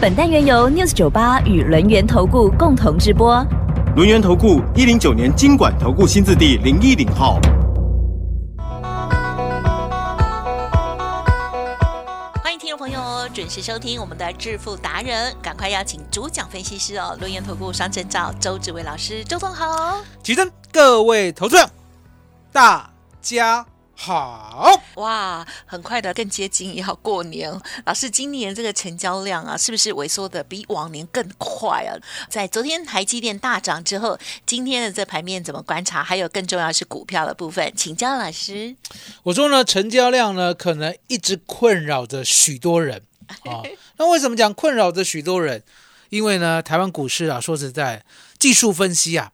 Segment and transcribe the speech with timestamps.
[0.00, 3.44] 本单元由 News 九八与轮源投顾共同直播。
[3.96, 7.40] 轮源投顾一零九年经管投顾新字第零一零号。
[12.40, 19.96] 欢迎听众朋友准时收听我们的致富达人，赶快邀请主讲分析师哦，轮源投顾双证照周志伟老师，周总好。
[20.22, 21.68] 起身，各位投资者，
[22.52, 22.88] 大
[23.20, 23.66] 家
[24.00, 24.80] 好。
[24.94, 27.52] 哇，很快的更接近要过年，
[27.84, 31.98] 老师，今年这个成交量啊，是不是萎缩的比往年更快啊？
[32.30, 36.00] 在昨天台积电大涨之后，今天的这盘面怎么观察？
[36.00, 38.76] 还有更重要是股票的部分，请教老师。
[39.24, 43.02] 我说呢，成交量呢，可能一直困扰着许多人
[43.44, 43.62] 啊。
[43.96, 45.64] 那为什么讲困扰着许多人？
[46.10, 48.04] 因为呢，台湾股市啊，说实在，
[48.38, 49.32] 技术分析啊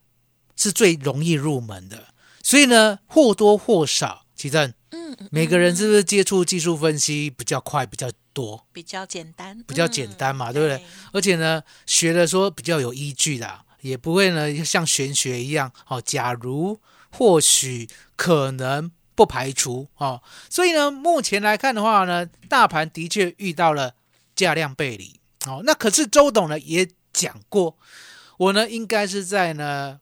[0.56, 2.06] 是最容易入门的，
[2.42, 10.84] 所以呢，或多或少，其正，嗯，嗯每个人是不是接触技术分析比较快、比较多、比较简单，比较简单嘛，嗯对不对？？
[11.14, 15.98] 而且呢，学的说比较有依据的，也不会呢像玄学一样哦。
[15.98, 16.78] 假如、
[17.10, 20.22] 或许、可能、不排除哦。
[20.50, 23.94] 所以呢，目前来看的话呢，大盘的确遇到了
[24.36, 25.62] 价量背离哦。
[25.64, 27.78] 那可是周董呢也讲过，
[28.36, 30.00] 我呢应该是在呢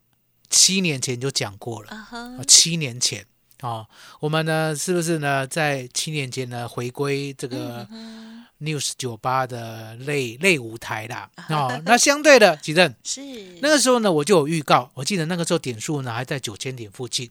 [0.51, 1.91] 七年前就讲过了。
[1.91, 3.25] 啊，，七年前
[3.63, 3.87] 哦，
[4.21, 11.31] 我们呢是不是呢在七年前呢回归这个嗯 News 酒吧的类类舞台啦？
[11.49, 13.21] 哦，那相对的，吉正 是
[13.61, 17.31] 那个时候呢我就有预告，我记得那个时候点数呢还在九千点附近，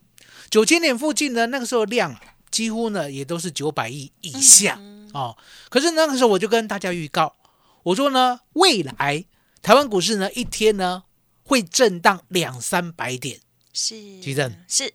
[0.50, 5.36] 九千点附近呢那个时候量啊几乎呢也都是九百亿以下、嗯哦。
[5.70, 7.34] 可是那个时候我就跟大家预告，
[7.82, 9.24] 我说呢未来
[9.62, 11.04] 台湾股市呢一天呢
[11.44, 13.40] 会震荡两三百点，
[13.72, 14.92] 是吉正是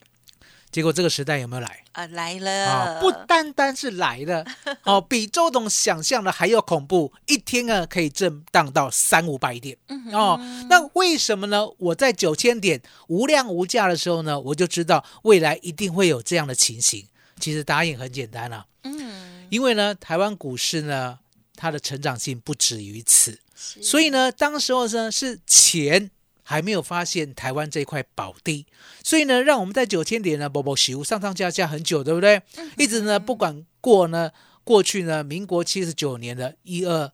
[0.69, 1.83] 结果这个时代有没有来？
[1.93, 4.45] 啊，来啊、了，不单单是来了，
[4.83, 10.37] 哦，比周董想象的还要恐怖，一天啊可以震荡到三五百点嗯哦。
[10.69, 11.67] 那为什么呢？
[11.77, 17.07] 我在九千点无量无价的时候呢，我就知道未来一定会有这样的情形。
[17.39, 21.19] 其实答案很简单啊，嗯，因为呢，台湾股市呢，
[21.55, 26.09] 它的成长性不止于此，所以呢，当时候呢是钱
[26.49, 28.65] 还没有发现台湾这块宝地，
[29.03, 32.41] 所以呢，让我们在九千点呢，波波修上上下下很久，对不对？
[32.77, 34.31] 一直呢，不管过呢，
[34.63, 37.11] 过去呢，民国七十九年的一二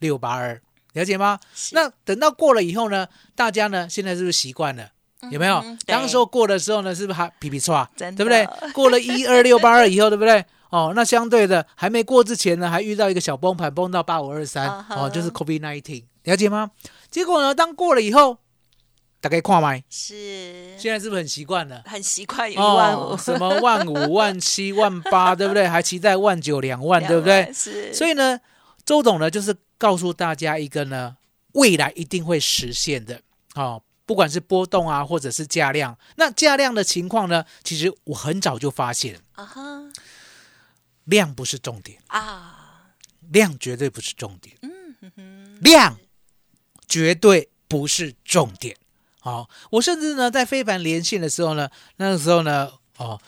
[0.00, 0.60] 六八二，
[0.92, 1.40] 了解吗？
[1.72, 4.90] 那等到过了以后呢，大家呢现在是不是习惯了？
[5.30, 5.78] 有没有嗯？
[5.86, 8.72] 对当时候过的时候呢，是不是还皮皮唰，真的对不对？
[8.74, 10.44] 过了一二六八二以后，对不对？
[10.68, 16.70] 哦，那相对的还没过之前呢，还遇到一个小崩盘，崩到八五二三哦，就是 COVID nineteen，了解吗？
[17.10, 18.36] 结果呢，当过了以后，
[19.24, 20.78] 大概跨麦，是。
[20.78, 21.82] 现在是不是很习惯了？
[21.86, 25.66] 很习惯一万五，哦，什么万五、万七、万八， 对不对？
[25.66, 27.50] 还期待万九、两万，对不对？
[27.50, 28.38] 是，所以呢，
[28.84, 31.16] 周董呢就是告诉大家一个呢，
[31.52, 33.18] 未来一定会实现的。
[33.54, 35.96] 哦，不管是波动啊，或者是价量。
[36.16, 39.90] 那价量的情况呢，其实我很早就发现，啊哈。
[41.04, 42.92] 量不是重点，啊，
[43.30, 45.98] 量绝对不是重点，嗯哼哼，量
[46.86, 48.76] 绝对不是重点。
[49.24, 53.18] 好、我甚至呢在非凡连线的时候呢，那个时候呢，哦，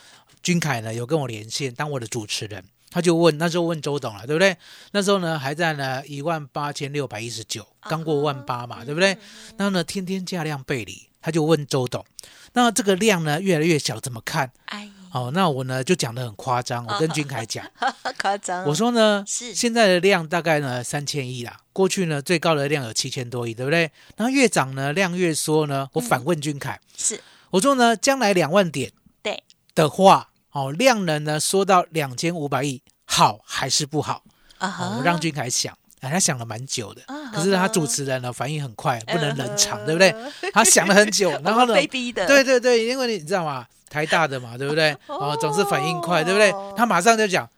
[0.43, 4.55] 君凯呢有跟我连线当我的主持人，他就问，那时候问周董了，对不对？
[4.91, 9.17] 那时候呢还在呢一万八千六百一十九，刚过万八嘛，对不对？
[9.57, 12.05] 然后呢天天价量背离，他就问周董，
[12.53, 14.51] 那这个量呢越来越小，怎么看？
[14.65, 17.65] 哎，哦，那我呢就讲的很夸张，我跟君凯讲，
[18.21, 23.91] 夸张，我说呢，是现在的量大概呢三千亿啦，过去呢最高的量有七千多亿，对不对？
[24.15, 27.19] 然后越涨呢量越缩呢，我反问君凯，是
[27.49, 28.91] 我说呢将来两万点
[29.23, 29.43] 对
[29.73, 34.23] 的话，哦量能呢缩到两千五百亿，好还是不好？
[34.59, 35.77] 哦啊哈，我让君凯想。
[35.99, 40.13] 哎，他想了蛮久的啊，可是他主持人呢反应很快，不能冷场，对不对？
[40.53, 43.65] 他想了很久， 然后呢，被逼的，对对对，因为你知道吗？
[43.89, 44.95] 台大的嘛，对不对？
[45.07, 46.73] 哦，总是反应快，对不对哦？
[46.75, 47.49] 他马上就讲，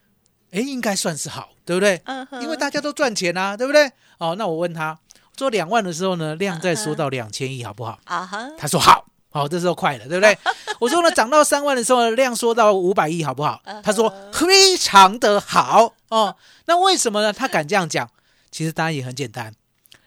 [0.51, 2.01] 哎，应该算是好，对不对？
[2.05, 3.91] 嗯哼，因为大家都赚钱啊，对不对？
[4.17, 4.97] 哦，那我问他，
[5.35, 7.99] 做两万的时候呢，量再缩到两千亿，好不好？
[8.05, 10.37] 啊哈，他说好，好，这时候快了，对不对？
[10.79, 13.61] 我说呢，涨到三万的时候呢，量缩到五百亿，好不好？
[13.83, 16.35] 他说非常的好哦。
[16.65, 17.33] 那为什么呢？
[17.33, 18.09] 他敢这样讲？
[18.51, 19.53] 其实答案也很简单，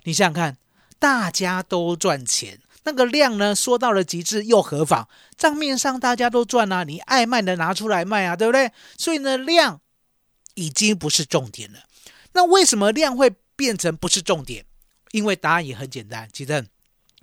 [0.05, 0.57] 你想想看，
[0.99, 5.09] 大家都赚钱，那个量呢缩到了极致又何妨？
[5.37, 8.71] 账面上大家都赚啊，你爱卖的拿出来卖啊，对不对？
[8.97, 9.81] 所以呢，量
[10.55, 11.81] 已经不是重点了。
[12.33, 14.65] 那为什么量会变成不是重点？
[15.13, 16.67] 因为答案也很简单，其实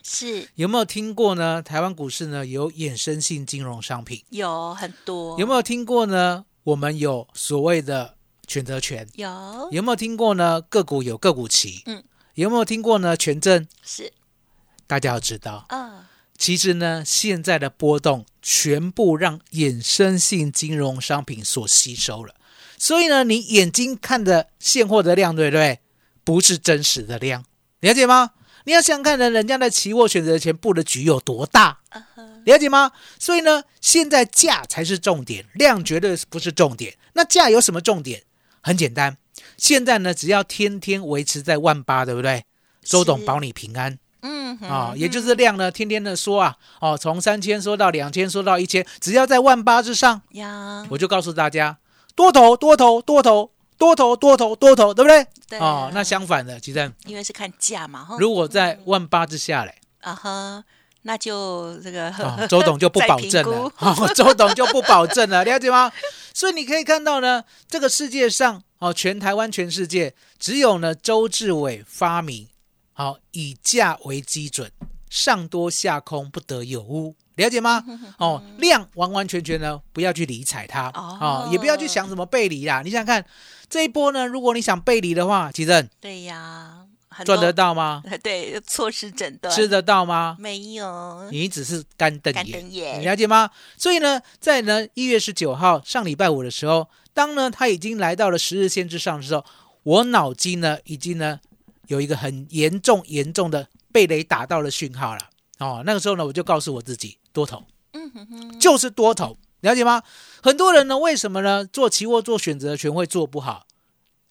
[0.03, 1.61] 是有没有听过呢？
[1.61, 6.45] 台湾股市呢有衍生性金融商品，有很多，有没有听过呢？
[6.63, 8.15] 我们有所谓的
[8.47, 10.61] 选择权，有有没有听过呢？
[10.61, 12.03] 个股有个股期，嗯，
[12.35, 13.17] 有没有听过呢？
[13.17, 14.13] 权证，是
[14.89, 22.33] 大家要知道，啊，其实呢，现在的波动全部让衍生性金融商品所吸收了，
[22.75, 25.77] 所以呢，你眼睛看的现货的量，对不对？
[26.23, 27.45] 不是真实的量，
[27.81, 28.31] 了解吗？
[28.63, 31.81] 你要想想看呢，人家的期货选择权布的局有多大，
[32.45, 32.91] 了解吗？
[33.19, 36.97] 所以呢，现在价才是重点，量绝对不是重点。
[37.13, 38.23] 那价有什么重点？
[38.61, 39.15] 很简单，
[39.55, 42.43] 现在呢，只要天天维持在万八，对不对？
[42.81, 43.99] 周董保你平安。
[44.21, 51.77] 嗯哼啊、也就是量呢，天天的说啊，哦，从三千说到两千，说到一千，只要在万八之上，呀，我就告诉大家，
[52.15, 55.25] 多头，多头，多头，多头，多头，多头，对不对？
[55.47, 60.63] 对哦，那相反的，其实因为是看价嘛，哈，如果在万八之下嘞，啊哈，
[61.03, 65.91] 那就这个啊、周董就不保证了， 哦，周董就不保证了， 了解吗？
[66.33, 72.47] 所以你可以看到呢，这个世界上哦，全台湾、全世界只有呢周志伟发明，
[72.99, 74.69] 好、以价为基准，
[75.09, 77.81] 上多下空不得有误，了解吗？
[78.19, 82.81] 哦，量完完全全呢不要去理睬它，哦哦，也不要去想什么背离啦。
[82.83, 83.25] 你想想看，
[83.69, 88.03] 这一波呢，如果你想背离的话，其实对呀，很赚得多，到吗？
[88.21, 90.35] 对，错失诊断吃得到吗？
[90.37, 93.49] 没有，你只是干瞪干眼，瞪眼你了解吗？
[93.77, 99.45] 所以呢，在呢一月十九号上礼拜五的时候，当呢它已经来到了十日线之上的时候，
[99.83, 101.39] 我脑筋呢已经呢
[101.89, 105.29] 有一个很严重严重的被雷打到的讯号了。
[105.57, 110.01] 哦，那个时候呢，我就告诉我自己多头，嗯哼哼，就是多头，了解吗？
[110.41, 113.67] 很多人呢，为什么呢做期货做选择权会做不好？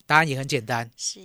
[0.07, 1.19] 答案也很简单，是，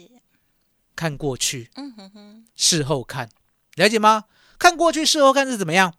[0.94, 3.30] 看过去，嗯哼哼，事后看，
[3.76, 4.24] 了解吗？
[4.58, 5.94] 看过去，事后看是怎么样？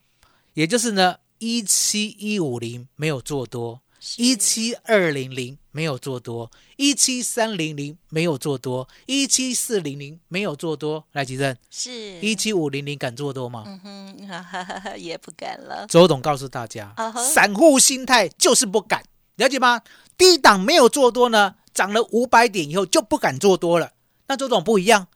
[0.53, 3.84] 也就是呢，一七一五零没有做多，是
[4.17, 11.05] 一七二零零没有做多，一七三零零没有做多，一七四零零没有做多。
[11.11, 11.91] 来，吉正，是
[12.21, 13.63] 一七五零零敢做多吗？
[13.65, 19.03] 嗯哼，哈哈哈哈，也不敢了，周董告诉大家散户心态就是不敢，
[19.35, 19.81] 了解吗？
[20.17, 23.91] 低档没有做多呢，涨了五百点以后就不敢做多了。
[24.27, 25.07] 那周董不一样，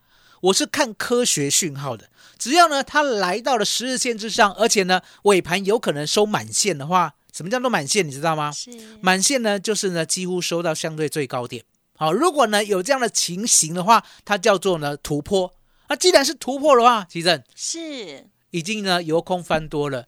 [0.42, 8.08] 我是看科学讯号的，只要呢它来到了十日线之上，而且呢尾盘有可能收满线的话，什么叫做满线？
[8.08, 8.52] 你知道吗？
[8.52, 8.72] 是
[9.02, 11.64] 满线呢就是呢几乎收到相对最高点。
[11.96, 15.54] 好，如果呢有这样的情形的话，它叫做呢突破。
[15.90, 20.08] 那既然是突破的话，其实是已经呢由空翻多了，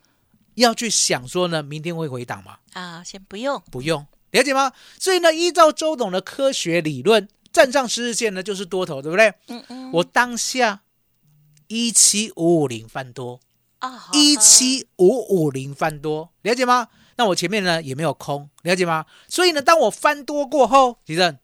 [0.56, 2.58] 要去想说呢明天会回档吗？
[2.74, 4.72] 啊，先不用，不用，了解吗？
[5.00, 9.34] 所以呢，依照周董的科学理论，站上十日线呢就是多头，对不对？
[9.48, 10.82] 嗯嗯，我当下
[11.68, 13.40] 一七五五零翻多，
[13.80, 16.88] 啊，一七五五零翻多，了解吗？
[17.22, 19.06] 那我前面呢也没有空，了解吗？
[19.28, 21.38] 所以呢，当我翻多过后，其实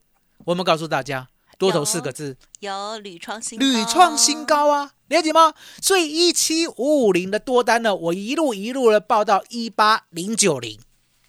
[0.44, 1.27] 我们告诉大家，
[1.59, 5.53] 多头四个字，有屡创新屡创新，高啊，了解吗？
[5.79, 10.79] 所以一七五五零的多单呢，我一路一路的报到一八零九零，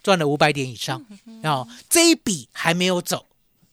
[0.01, 1.05] 赚了五百点以上。
[1.43, 3.27] 哦，这一笔还没有走，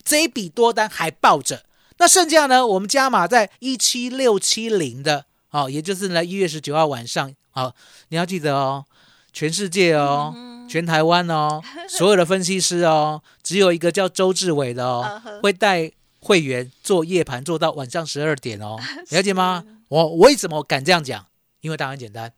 [0.04, 1.64] 这一笔多单还抱着。
[1.96, 7.74] 那剩下呢，我们加码在一七六七零的，哦，也就是呢一月十九号晚上，好、
[8.10, 8.84] 你要记得哦，
[9.32, 10.34] 全世界哦。
[10.68, 18.76] 全台湾哦， 所有的分析师哦，只有一个叫周志伟的嗯哦哼，会带会员做夜盘做到晚上十二点哦，
[19.10, 19.64] 了解吗？
[19.88, 21.26] 我我为什么敢这样讲？
[21.60, 22.32] 因为答案很简单，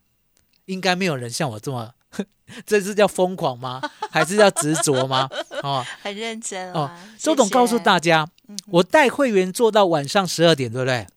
[0.65, 1.93] 应该没有人像我这么，
[2.65, 3.81] 这是叫疯狂吗？
[4.11, 5.29] 还是叫执着吗？
[5.63, 6.99] 哦，很认真哦啊。
[7.17, 11.07] 周董告诉大家嗯，我带会员做到晚上十二点，对不对？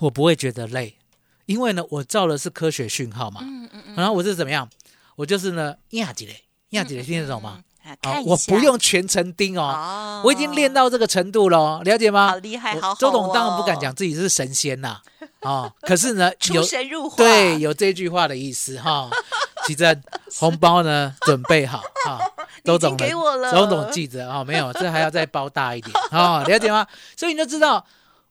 [0.00, 0.96] 我不会觉得累，
[1.46, 3.40] 因为呢，我照的是科学讯号嘛。
[3.42, 4.68] 嗯嗯嗯，然后我是怎么样？
[5.16, 7.60] 我就是呢，压几嘞，压几嘞，听得懂吗？
[7.84, 12.30] 啊，我不用全程盯哦，哦，我已经练到这个程度了哦，了解吗？
[12.30, 14.98] 好厉害，我好好周董当然不敢哦讲自己是神仙呐，
[15.42, 19.10] 哦， 可是呢，出有神入化，对有这句话的意思哈。
[19.66, 19.98] 其实
[20.36, 22.18] 红包呢准备好哈，
[22.64, 26.86] 周董已经给我了周董记着啊，没有，这还要再包大一点啊，了解吗？
[27.16, 27.84] 所以你就知道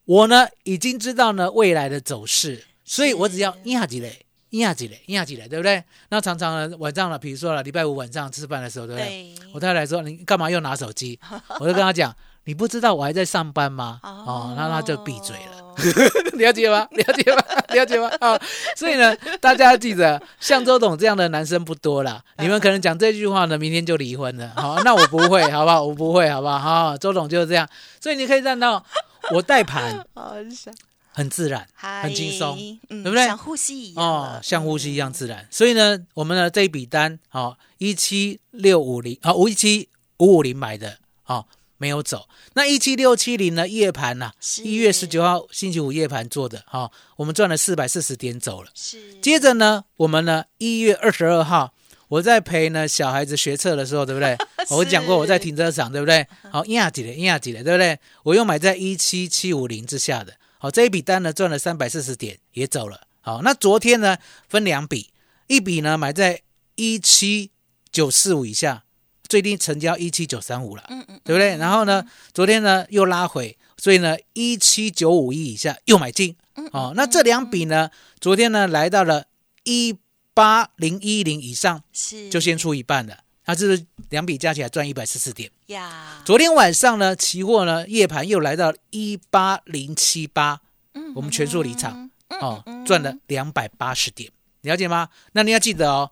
[0.06, 4.23] 我呢已经知道呢未来的走势，所以我只要压几嘞。
[4.60, 5.84] 压起来，压起来，对不对？
[6.10, 9.08] 那常常呢，晚上了，比如说了，礼拜五晚上吃饭的时候，对不对？
[9.36, 11.20] 对，我太太说：“你干嘛又拿手机？”
[11.60, 14.00] 我就跟她讲：“你不知道我还在上班吗？
[14.04, 15.64] 哦哦，那他就闭嘴了。
[16.38, 16.88] 了解吗？
[16.92, 17.44] 了解吗？
[17.74, 18.08] 了解吗？
[18.20, 18.40] 啊、
[18.76, 22.24] 所以呢，大家要记得，像周董这样的男生不多了。
[22.38, 24.52] 你们可能讲这句话呢，明天就离婚了。
[24.56, 25.84] 好，那我不会，好不好？
[25.84, 26.60] 我不会，好不好？
[26.60, 27.68] 好，周董就是这样。
[28.00, 28.86] 所以你可以看到，
[29.32, 30.72] 我带盘 好想
[31.14, 32.58] 很自然，嗨很轻松，
[32.90, 35.48] 嗯对不对像呼吸一样哦，像呼吸一样自然。
[35.52, 41.46] 所以呢，我们的这一笔单，哦一七六五零，啊五一七五五零买的，哦
[41.78, 42.28] 没有走。
[42.54, 48.72] 那一七六七零呢，夜盘呐、是一月十九号星期五夜盘做的，好，我们赚了四百四十点走了。
[48.74, 51.74] 是接着呢，我们呢一月二十二号，
[52.08, 54.38] 我在陪呢小孩子学车的时候，对不对？
[54.70, 56.26] 我讲过我在停车场，对不对？
[56.52, 58.00] 好，压几的压几的，对不对？
[58.24, 63.02] 我又买在一七七五零之下的，好，这一笔单呢赚了三百四十点，也走了。
[63.20, 64.18] 好，那昨天呢
[64.48, 65.10] 分两笔，
[65.48, 66.42] 一笔呢买在
[66.76, 67.52] 一七
[67.92, 68.86] 九四五以下，
[69.28, 71.58] 最低成交一七九三五了，嗯嗯，对不对？
[71.58, 76.38] 然后呢，昨天呢又拉回，所以呢一七九五一以下又买进。
[76.56, 77.90] 嗯哦，那这两笔呢，
[78.22, 79.26] 昨天呢来到了
[79.66, 79.98] 一
[80.34, 83.23] 八零一零以上，是就先出一半了。
[83.46, 85.50] 那这是两笔加起来赚一百四十点。
[85.68, 90.62] 呀，昨天晚上呢，期货呢夜盘又来到一八零七八，
[90.94, 94.32] 嗯我们全数离场嗯哦嗯，赚了两百八十点，
[94.62, 95.10] 了解吗？
[95.34, 96.10] 那你要记得哦，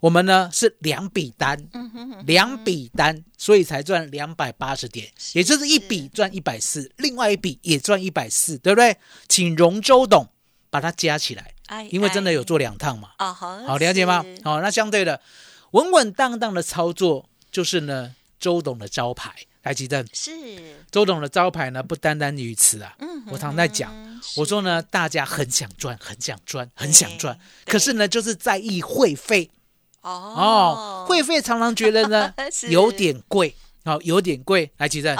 [0.00, 1.58] 我们呢是两笔单，
[2.26, 8.96] 两笔单，所以才赚两百八十点，也就是一笔赚一百四，另外一笔也赚一百四，对不对？
[9.28, 10.28] 请容周董
[10.70, 13.10] 把它加起来，哎因为真的有哎做两趟嘛。
[13.18, 14.42] 哦，好好，了解吗是？
[14.42, 15.20] 好，那相对的，
[15.74, 19.34] 稳稳当当的操作就是呢周董的招牌。
[19.64, 20.30] 来，吉正，是，
[20.90, 22.94] 周董的招牌呢不单单于此啊。
[23.00, 23.90] 嗯我常在讲，
[24.36, 29.50] 我说呢，大家很想赚，很想赚，很想赚，可是呢，就是在意会费。
[30.02, 30.10] 哦。
[30.10, 32.32] 哦，会费常常觉得呢
[32.68, 34.70] 有点贵，好，有点贵。
[34.78, 35.14] 来，吉正，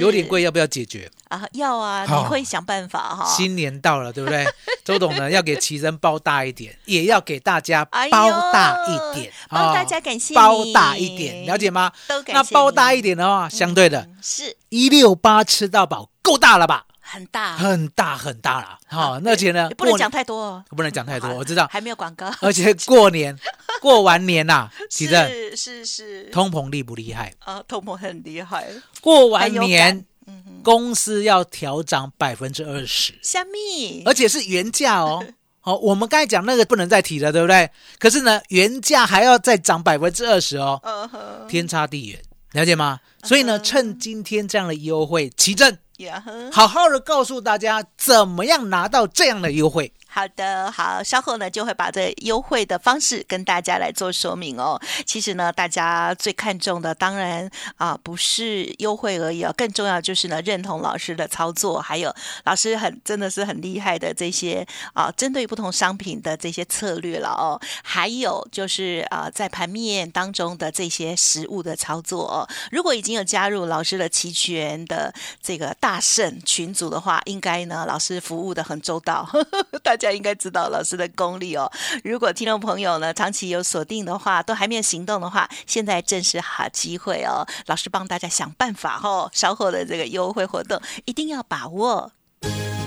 [0.00, 1.10] 有点贵，要不要解决？
[1.28, 4.46] 啊，要啊，好你会想办法哈，新年到了，对不对？
[4.84, 11.90] 周董呢要给奇珍包大一点，也要给大家包大一点，帮哦大家感谢包大一点，了解吗？
[12.06, 16.84] 都感谢那包大一点的话，相对的嗯是一六八吃到饱够大了吧？
[17.14, 20.36] 很大，很大很大了，好，而且呢，不能讲太多。
[20.36, 23.38] 哦，不能讲太多，我知道，还没有广告，而且过年
[23.80, 27.32] 过完年呐，奇正是是是，通膨厉不厉害？
[27.38, 28.66] 啊，通膨很厉害，
[29.00, 33.14] 过完年感，嗯，公司要调涨百分之二十。
[33.22, 35.24] 虾米，而且是原价哦。
[35.60, 37.70] 好、我们刚才讲那个不能再提了，对不对？
[37.98, 40.78] 可是呢，原价还要再涨百分之二十哦，
[41.48, 42.20] 天差地远，
[42.52, 43.00] 了解吗？
[43.22, 45.78] 所以呢，趁今天这样的优惠，奇正。
[46.52, 49.92] 好好的告诉大家怎么样拿到这样的优惠。
[50.14, 54.80] 好的，好，稍后呢就会把这优惠的方式跟大家来做说明哦。
[55.04, 67.60] 其实呢，大家最看重的当然啊不是优惠而已哦，更重要就是呢认同老师的操作，还有老师很真的是很厉害的这些啊针对不同商品的这些策略了哦。
[67.82, 72.48] 还有就是啊在盘面当中的这些实物的操作哦。
[72.70, 81.72] 如果已经有加入老师的期权的这个大胜群组的话，应该呢老师服务的很周到，呵呵大家大家应该知道老师的功力哦。
[82.02, 87.46] 如果听众朋友呢长期有锁定的话，都还没有行动的话，现在正是好机会哦。
[87.64, 92.12] 老师帮大家想办法哦，稍后的这个优惠活动一定要把握。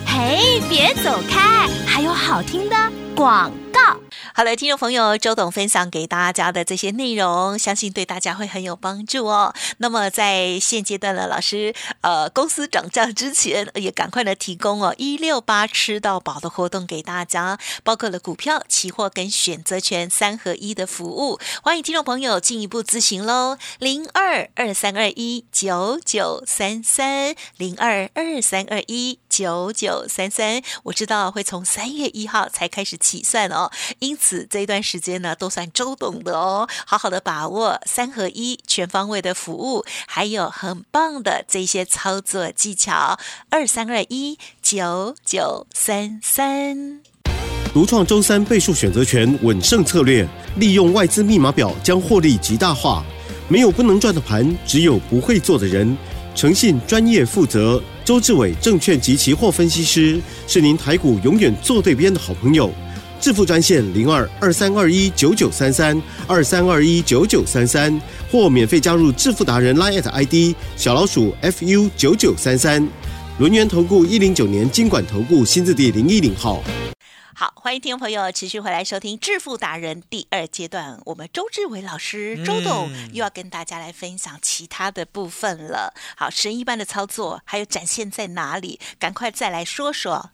[0.06, 2.76] 嘿，别走开，还有好听的
[3.16, 4.00] 广告。
[4.34, 9.54] 好了，听众朋友，周董分享给大家的这些内容，相信对大家会很有帮助哦。
[9.78, 33.67] 那么在现阶段呢，老师呃公司涨价之前，也赶快的提供哦一六八吃到饱的活动给大家，包括了股票、期货跟选择权三合一的服务，欢迎听众朋友进一步咨询喽，零二二三二一九九三三零二二三二一九九三三，我知道会从三月一号才开始起算哦，
[34.00, 43.18] 因此这一段时间呢都算周董的哦，好好的把握三合一全方位的服务，还有很棒的这些操作技巧，
[43.50, 47.02] 二三二一九九三三。
[47.74, 53.04] 独创周三倍数选择权稳胜策略，利用外资密码表将获利极大化。
[53.48, 55.96] 没有不能赚的盘，只有不会做的人。
[56.34, 62.72] 诚信、专业、负责，周志伟证券及期货分析师是您台股永远做对边的好朋友。
[63.20, 68.00] 致富专线零二二三二一九九三三二三二一九九三三，
[68.32, 72.88] 或免费加入致富达人 Line ID 小老鼠 fu 九九三三。
[73.40, 76.64] 轮源投顾一零九年经管投顾新字第零一零号。
[77.40, 85.94] 好，欢迎听众朋友持续回来收听《致富达人》第二阶段，我们周志伟老师周董嗯又要跟大家来分享其他的部分了。
[86.16, 88.80] 好，神一般的操作还有展现在哪里？
[88.98, 90.32] 赶快再来说说。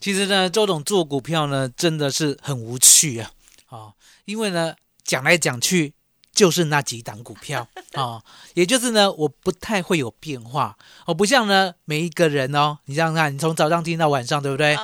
[0.00, 3.30] 其实呢，周董做股票呢，真的是很无趣啊，
[3.68, 3.92] 哦，
[4.24, 5.94] 因为呢，讲来讲去
[6.32, 10.76] 就是那几档股票啊、 哦，也就是呢，我不太会有变化
[11.06, 14.76] 哦，不像呢每一个人哦，你想想看，你从早上听到晚上，对不对？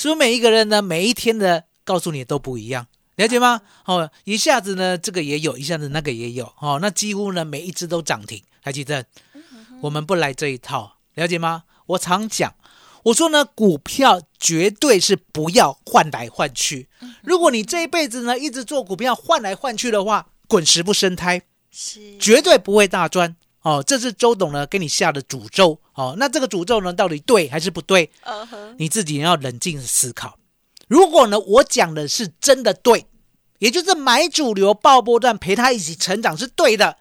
[0.00, 3.60] 所以每一个人呢，每一天的告诉你都不一样，了解吗？
[3.84, 8.42] 哦，一下子呢这个也有，一下子那个也有，哦，那几乎呢每一只都涨停。
[8.62, 9.04] 台积电，
[9.82, 11.64] 我们不来这一套，了解吗？
[11.84, 12.54] 我常讲，
[13.02, 16.88] 我说呢，股票绝对是不要换来换去。
[17.22, 23.36] 如果你这一辈子呢一直做股票换来换去的话，滚石不生胎，是绝对不会大赚。
[23.60, 25.79] 哦，这是周董呢给你下的诅咒。
[25.94, 28.10] 哦，那这个诅咒呢到底对还是不对？
[28.22, 30.38] 嗯哼，你自己要冷静思考。
[30.88, 33.06] 如果呢，我讲的是真的对，
[33.58, 36.96] 也就是买主流爆波段陪他一起成长是对的，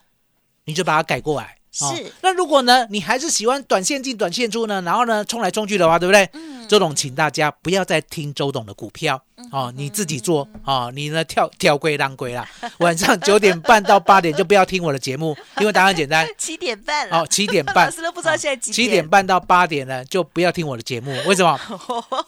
[0.66, 1.59] 你就把它改过来。
[1.82, 6.30] 哦是那如果呢，你还是喜欢短线进短线出呢，然后呢冲来冲去的话，对不对？
[6.34, 9.20] 嗯周董，请大家不要再听周董的股票
[9.52, 12.48] 哦，你自己做哦，你呢跳跳归让归啦。
[12.78, 16.28] 晚上九点半到八点就不要听我的节目， 因为答案简单。
[16.38, 17.22] 七点半了。
[17.22, 21.12] 哦，七点半， 老师都不知道现在几点七点半到八点呢，就不要听我的节目。
[21.26, 21.60] 为什么？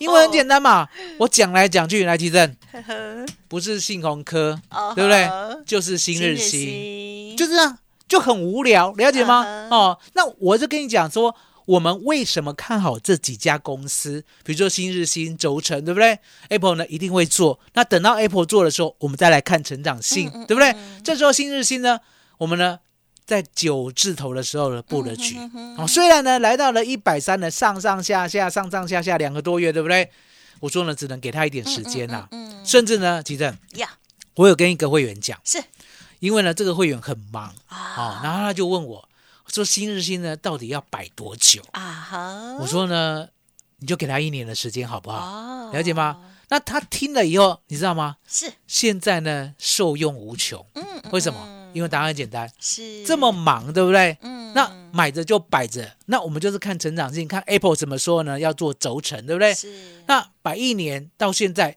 [0.00, 2.56] 因为很简单嘛，我讲来讲去，来提振，
[3.46, 5.30] 不是信鸿科，哦对不对？
[5.64, 7.78] 就是新日新新，就这样，
[8.12, 9.70] 就很无聊，了解吗嗯？
[9.70, 14.22] 哦，那我就跟你讲说，我们为什么看好这几家公司？
[14.44, 16.18] 比如说新日新、轴承，对不对
[16.50, 21.00] ？Apple 呢一定会做，那等到 Apple 做的时候，我们再来看成长性，对不对嗯？
[21.02, 22.00] 这时候新日新呢，
[22.36, 22.80] 我们呢
[23.24, 25.38] 在九字头的时候呢布了局。
[25.38, 30.10] 嗯哼哦，虽然呢来到了一百三的上上下下上上下下两个多月，对不对？
[30.60, 33.88] 我说呢，只能给他一点时间啦、嗯嗯甚至呢，吉正，呀，
[34.34, 35.58] 我有跟一个会员讲，是
[36.22, 39.08] 因为呢这个会员很忙哦啊，然后他就问我
[39.48, 41.60] 说新日新呢到底要摆多久？
[41.72, 43.26] 啊哈，我说呢，
[43.78, 45.18] 你就给他一年的时间好不好？
[45.18, 46.18] 哦了解吗？
[46.48, 48.16] 那他听了以后，你知道吗？
[48.28, 51.40] 是，现在呢受用无穷，嗯，嗯为什么？
[51.44, 54.18] 嗯因为答案很简单，是这么忙，对不对？
[54.20, 58.38] 嗯那买着就摆着，那我们就是看成长性，看 Apple 怎么说呢？
[58.38, 59.54] 要做轴承，对不对？
[59.54, 61.76] 是那摆一年到现在，哎，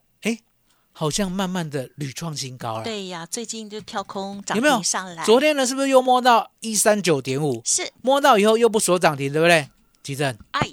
[0.97, 2.83] 好像慢慢的屡创新高了。
[2.85, 7.61] 对呀，最近就跳空涨有没有停上来，昨天呢，是不是又摸到一三九点五？
[7.65, 9.69] 是摸到以后又不锁涨停，对不对？
[10.01, 10.65] 急正哎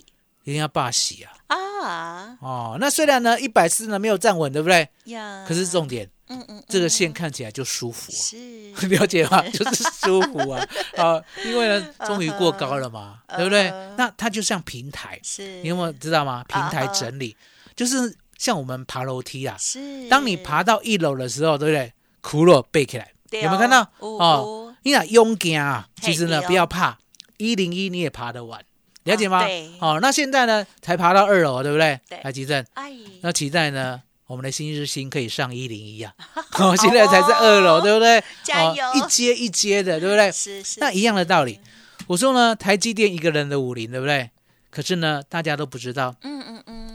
[0.44, 1.56] 一定要霸喜啊！
[1.82, 4.88] 啊哦，那虽然呢一百四呢没有站稳，对不对？
[5.06, 8.14] 呀，可是重点，嗯嗯，这个嗯线看起来就舒服、啊。
[8.14, 9.42] 是 了解吗？
[9.50, 10.64] 就是舒服啊
[10.96, 13.70] 啊，因为呢， 终于过高了嘛，对不对？
[13.96, 16.44] 那它就像平台，是，你有没有知道吗？
[16.46, 17.36] 平台整理
[17.74, 21.92] 就是像我们爬楼梯啊，是，当你爬到一楼的时候，对不对？
[22.20, 23.82] 骷髅背起来，有没有看到？
[24.00, 26.98] 哦哦，你俩勇敢啊，其实呢不要怕，
[27.36, 28.60] 一零一你也爬得完，
[29.04, 29.46] 了解吗？
[29.78, 32.00] 哦，那现在呢才爬到二楼，对不对？
[32.08, 32.18] 对？
[32.24, 36.12] 来吉正，哎，那期待呢，我们的新日新可以上一零一啊，
[36.58, 38.20] 哦，现在才在二楼，对不对？
[38.42, 38.84] 加油。
[38.84, 40.32] 哦，一阶一阶的，对不对？
[40.32, 41.60] 是是，那一样的道理，
[42.08, 44.30] 我说呢，台积电一个人的武林，对不对？
[44.70, 46.16] 可是呢，大家都不知道，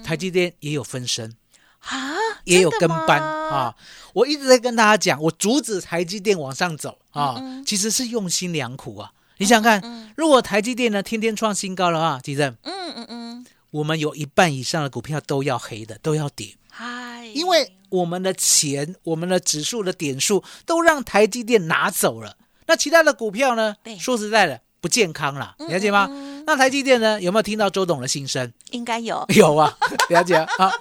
[0.08, 1.36] 台积电也有分身，
[1.80, 2.16] 啊，
[2.46, 3.76] 也有跟班啊。
[4.14, 9.12] 我一直在跟大家讲，我阻止台积电往上走啊，嗯嗯其实是用心良苦啊。
[9.38, 22.38] 你想想看，如果台积电呢天天创新高的话，地震，嗯嗯嗯，我们有一半以上的股票都要黑的，都要跌，嗨，因为我们的钱、我们的指数的点数都让台积电拿走了。
[22.66, 26.08] 那其他的股票呢说实在的，不健康啦，了解吗？
[26.48, 27.20] 那台积电呢？
[27.22, 28.50] 有没有听到周董的心声？
[28.72, 29.72] 应该有，有啊，
[30.10, 30.48] 了解啊。
[30.58, 30.72] 啊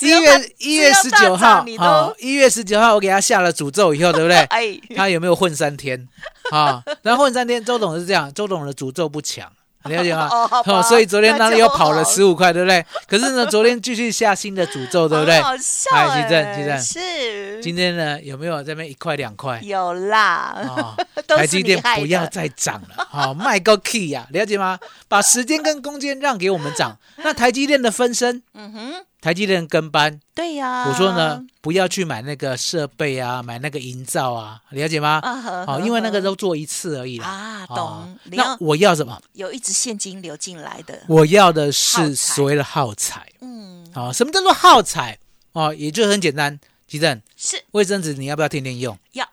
[0.00, 4.36] 你一月一月十九号只要大涨你都啊，一月十九号我给他下了诅咒以后，对不对？
[4.52, 6.06] 哎，他有没有混三天
[6.52, 6.82] 啊？
[7.00, 9.50] 然后混三天，周董是这样，周董的诅咒不强。
[9.84, 10.28] 了解吗？
[10.66, 12.84] 哦所以昨天他那里又跑了十五块，对不对？
[13.08, 15.42] 可是呢，昨天继续下新的诅咒，对不对很？
[15.44, 19.60] 好笑哎哎，奇正奇正是今天呢，有没有这边一块两块？
[19.62, 20.94] 有啦，
[21.26, 24.78] 台积电不要再涨了，好、卖个 key 呀、了解吗？
[25.08, 26.98] 把时间跟空间让给我们涨。
[27.22, 35.20] 那台积电的分身，嗯哼，台积电跟班，对呀，我说呢，不要去买那个设备啊，买那个营造啊，了解吗？
[35.22, 37.26] 啊呵，好、因为那个都做一次而已啦。
[37.26, 39.20] 啊，哦懂，你那我要什么？
[39.32, 43.26] 有一直现金流进来的，我要的是所谓的耗材。
[43.40, 45.18] 嗯，好、什么叫做耗材？
[45.52, 46.56] 哦，也就很简单，
[46.88, 48.98] 吉正，是卫生纸你要不要天天用？
[49.12, 49.28] 要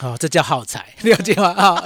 [0.00, 1.48] 哦，这叫耗材，了解吗？
[1.56, 1.82] 啊、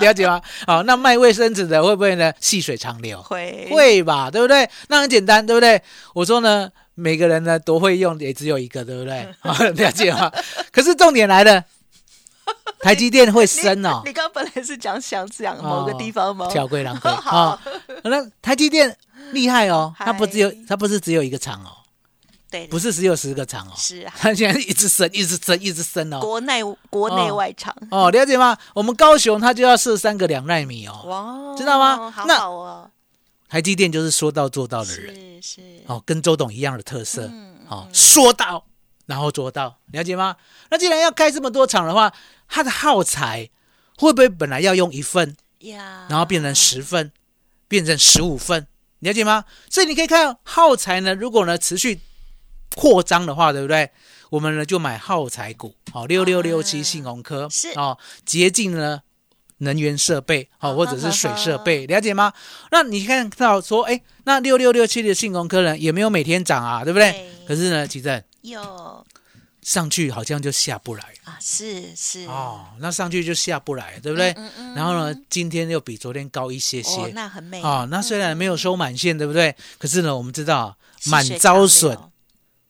[0.00, 0.40] 了解吗？
[0.66, 2.32] 好、那卖卫生纸的会不会呢？
[2.40, 4.68] 细水长流，会会吧，对不对？
[4.88, 5.82] 那很简单，对不对？
[6.14, 9.28] 我说呢，每个人呢都会用，也只有一个，对不对？
[9.40, 10.32] 啊，了解吗？
[10.72, 11.62] 可是重点来了，
[12.80, 16.48] 台积电会升哦你，刚刚本来是讲想讲某个地方吗？
[16.50, 17.62] 小贵狼哥 好啊。
[18.04, 18.96] 那台积电
[19.32, 21.76] 厉害哦，它不只有它不是只有一个厂哦，
[22.50, 26.20] 对，不是只有十个厂哦，是啊，它 现在一直升，一直升，一直升哦。
[26.20, 28.56] 国内国内哦外厂，哦，了解吗？
[28.74, 32.10] 我们高雄它就要设三个两纳米哦，哇，知道吗？
[32.10, 32.90] 好那好哦，
[33.48, 35.14] 台积电就是说到做到的人。
[35.42, 37.28] 是是，哦，跟周董一样的特色。
[37.32, 38.64] 嗯哦，说到
[39.06, 40.36] 然后做到，了解吗？
[40.70, 42.12] 那既然要开这么多厂的话，
[42.48, 43.50] 它的耗材
[43.98, 47.12] 会不会本来要用一份，呀，然后变成十份，
[47.68, 48.66] 变成十五份，
[49.00, 49.44] 了解吗？
[49.70, 52.00] 所以你可以看耗材呢，如果呢持续
[52.74, 53.90] 扩张的话，对不对？
[54.30, 59.00] 我们呢就买耗材股，好六六六七信鸿科啊是哦，洁净呢
[59.58, 62.32] 能源设备，好、啊或者是水设备，了解吗？
[62.70, 67.10] 那你看到说，哎，那六六六七的信鸿科呢也没有每天涨啊，对不对？
[67.12, 69.06] 对可是呢，其正有
[69.62, 74.32] 上去好像就下不来啊，是是哦，那上去就下不来，对不对？
[74.36, 77.00] 嗯嗯然后呢，今天又比昨天高一些些。
[77.00, 79.56] 哦，那很美哦，那虽然没有收满线，对不对？
[79.78, 81.98] 可是呢，我们知道细满招损，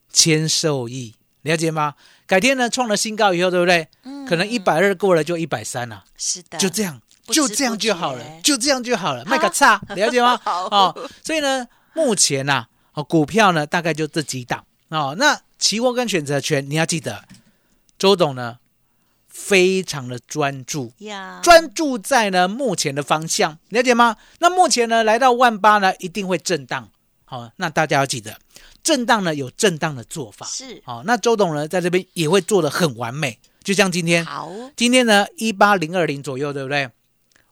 [0.08, 1.94] 流谦受益，了解吗？
[2.26, 3.88] 改天呢，创了新高以后，对不对？
[4.26, 10.38] 可能一百二过了就一百三了，是的，就这样，不知就这样就好了，就这样就好了，卖个差， 了解吗？
[10.44, 15.14] 好哦，所以呢，目前呐、哦，股票呢大概就这几档哦。
[15.18, 17.24] 那期货跟选择权，你要记得，
[17.98, 18.58] 周董呢
[19.28, 24.16] 非常的专注，呀，专注在呢目前的方向，了解吗？
[24.40, 26.90] 那目前呢来到万八呢，一定会震荡。
[27.28, 28.34] 好、那大家要记得，
[28.82, 30.46] 震荡呢有震荡的做法。
[30.46, 36.88] 是好、那周董呢在这边也会做的很完美，就像今天，好今天呢一八零二零左右，对不对？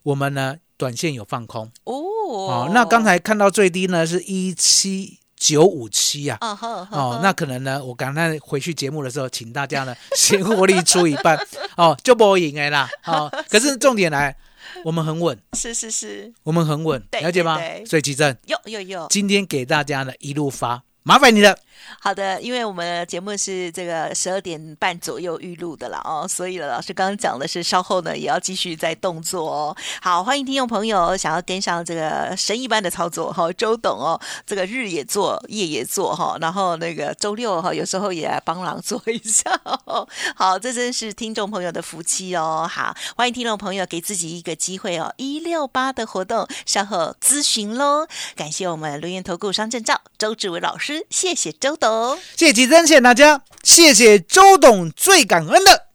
[0.02, 2.70] 我们呢短线有放空哦哦。
[2.72, 6.38] 那刚才看到最低呢是一七九五七啊。
[6.40, 11.38] 嗯哼哦，那可能呢，我刚才回去节目的时候，请大家呢先获利出一半，
[11.76, 14.34] 哦，就不赢哎啦，哦，可是重点来，
[14.84, 17.56] 我们很稳，是是是，我们很稳，了解吗？
[17.58, 17.86] 对对？
[17.86, 21.56] 所以吉正有有有，今天给大家呢一路发，麻烦你了。
[22.00, 29.76] 好的，因为我们节目是这个十二点半左右预录的了哦，所以呢，老师刚刚讲的是稍后呢也要继续在动作哦。
[30.02, 40.06] 好，欢迎听众朋友想要跟上这个神一般的操作哈、周董哦，这个日也做，夜也做哈、然后那个周六哈、有时候也来帮忙做一下、哦。
[40.34, 42.68] 好，这真是听众朋友的福气哦。
[42.68, 48.08] 好，欢迎听众朋友给自己一个机会哦，一六八的活动稍后咨询喽。
[48.34, 52.18] 感谢我们留言投顾商证照周志伟老师，谢谢周董。
[52.36, 55.86] 谢谢吉珍，谢谢大家，谢谢周董，最感恩的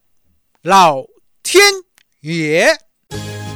[0.62, 1.04] 老
[1.44, 1.64] 天
[2.22, 2.78] 爷。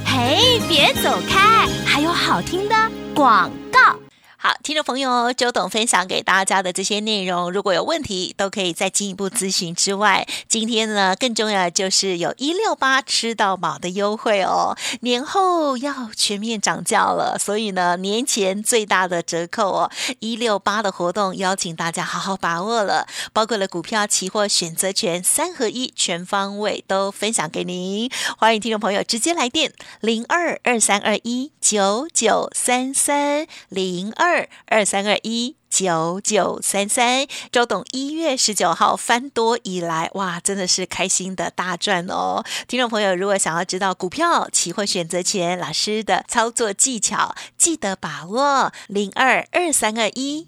[0.06, 2.76] 嘿，别走开，还有好听的
[3.14, 4.05] 广告。
[4.46, 9.74] 好，听众朋友，周董分享给大家的这些内容，如果有问题，都可以再进一步咨询。
[9.74, 28.12] 之外，今天呢，更重要的就是有一六八吃到饱的优惠哦，年后要全面涨价了，所以呢，年前最大的折扣哦，一六八的活动，邀请大家好好把握了，包括了股票、期货、选择权三合一，全方位都分享给您。
[28.38, 35.56] 欢迎听众朋友直接来电零二二三二一九九三三零二二二三二一。
[35.68, 42.46] 九九三三，周董一月十九号翻多以来，哇，真的是开心的大赚哦！
[42.66, 50.48] 听众朋友，如果想要知道股票、期货、选择权老师的操作技巧，记得把握零二二三二一